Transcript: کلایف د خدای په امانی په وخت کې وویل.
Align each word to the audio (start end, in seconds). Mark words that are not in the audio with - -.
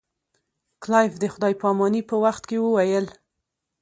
کلایف 0.83 1.13
د 1.19 1.25
خدای 1.33 1.53
په 1.61 1.65
امانی 1.73 2.01
په 2.09 2.15
وخت 2.23 2.43
کې 2.49 2.57
وویل. 2.59 3.05